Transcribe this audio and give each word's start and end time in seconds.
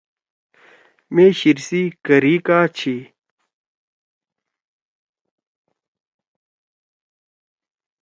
مے 1.13 1.25
شیِر 1.39 1.57
سی 1.67 1.81
کَری 2.05 2.35
کا 2.47 2.59
چھی؟ 2.77 2.95